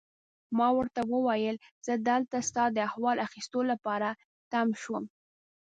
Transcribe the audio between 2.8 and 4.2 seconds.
احوال اخیستو لپاره